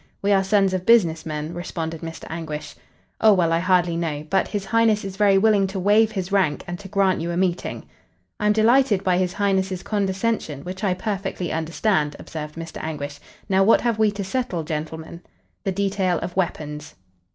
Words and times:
"We 0.23 0.31
are 0.31 0.43
sons 0.43 0.73
of 0.73 0.83
business 0.83 1.27
men," 1.27 1.53
responded 1.53 2.01
Mr. 2.01 2.25
Anguish. 2.27 2.75
"Oh, 3.21 3.33
well, 3.33 3.53
I 3.53 3.59
hardly 3.59 3.95
know. 3.95 4.25
But 4.31 4.47
his 4.47 4.65
Highness 4.65 5.05
is 5.05 5.15
very 5.15 5.37
willing 5.37 5.67
to 5.67 5.79
waive 5.79 6.11
his 6.13 6.31
rank, 6.31 6.63
and 6.65 6.79
to 6.79 6.87
grant 6.87 7.21
you 7.21 7.29
a 7.29 7.37
meeting." 7.37 7.85
"I'm 8.39 8.51
delighted 8.51 9.03
by 9.03 9.19
his 9.19 9.33
Highness' 9.33 9.83
condescension, 9.83 10.63
which 10.63 10.83
I 10.83 10.95
perfectly 10.95 11.51
understand," 11.51 12.15
observed 12.17 12.55
Mr. 12.55 12.77
Anguish. 12.81 13.19
"Now, 13.47 13.63
what 13.63 13.81
have 13.81 13.99
we 13.99 14.09
to 14.13 14.23
settle, 14.23 14.63
gentlemen?" 14.63 15.21
"The 15.65 15.71
detail 15.71 16.17
of 16.17 16.35
weapons." 16.35 16.95